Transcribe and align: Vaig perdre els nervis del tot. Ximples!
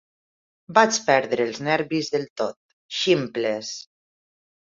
Vaig 0.77 0.95
perdre 1.09 1.45
els 1.49 1.59
nervis 1.67 2.09
del 2.15 2.25
tot. 2.41 2.57
Ximples! 3.01 3.73